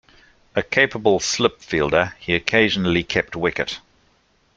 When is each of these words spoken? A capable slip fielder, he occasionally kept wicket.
A 0.55 0.63
capable 0.63 1.19
slip 1.19 1.61
fielder, 1.61 2.15
he 2.19 2.33
occasionally 2.33 3.03
kept 3.03 3.35
wicket. 3.35 3.79